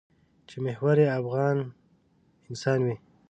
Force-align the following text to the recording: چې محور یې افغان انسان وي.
چې 0.47 0.55
محور 0.65 0.97
یې 1.03 1.09
افغان 1.19 1.57
انسان 2.49 2.79
وي. 2.85 2.95